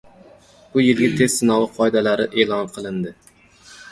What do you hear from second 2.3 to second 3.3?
e’lon qilindi